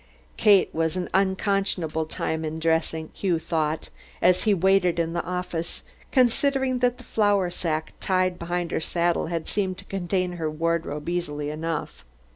[0.35, 3.89] Kate was an unconscionable time in dressing, Hugh thought,
[4.19, 9.27] as he waited in the office, considering that the flour sack tied behind her saddle
[9.27, 12.03] had seemed to contain her wardrobe easily enough.